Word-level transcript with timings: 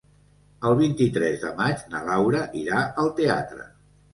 El 0.69 0.77
vint-i-tres 0.79 1.37
de 1.45 1.51
maig 1.61 1.85
na 1.93 2.03
Laura 2.09 2.41
irà 2.63 2.83
al 3.05 3.13
teatre. 3.21 3.71